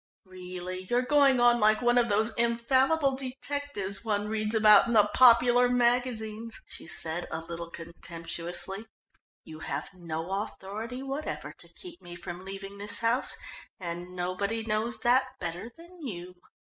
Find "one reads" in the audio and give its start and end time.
4.03-4.55